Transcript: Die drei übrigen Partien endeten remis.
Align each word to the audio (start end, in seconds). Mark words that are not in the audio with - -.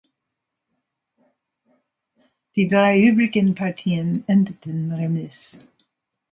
Die 2.55 2.67
drei 2.67 2.99
übrigen 2.99 3.53
Partien 3.53 4.23
endeten 4.27 4.91
remis. 4.91 5.59